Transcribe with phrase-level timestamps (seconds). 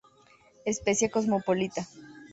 [0.65, 1.85] Especie cosmopolita.